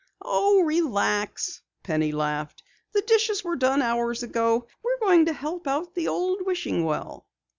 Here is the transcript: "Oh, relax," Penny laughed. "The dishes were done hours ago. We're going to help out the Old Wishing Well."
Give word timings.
"Oh, 0.23 0.61
relax," 0.63 1.61
Penny 1.83 2.11
laughed. 2.11 2.63
"The 2.91 3.01
dishes 3.03 3.43
were 3.43 3.55
done 3.55 3.83
hours 3.83 4.23
ago. 4.23 4.65
We're 4.81 4.97
going 4.97 5.27
to 5.27 5.33
help 5.33 5.67
out 5.67 5.93
the 5.93 6.07
Old 6.07 6.43
Wishing 6.43 6.83
Well." 6.85 7.27